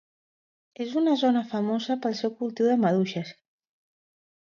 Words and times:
És 0.85 0.95
una 1.01 1.11
zona 1.23 1.43
famosa 1.51 1.97
pel 2.05 2.15
seu 2.21 2.31
cultiu 2.39 2.71
de 2.71 2.79
maduixes. 2.87 3.35